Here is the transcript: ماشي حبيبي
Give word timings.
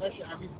ماشي 0.00 0.24
حبيبي 0.24 0.54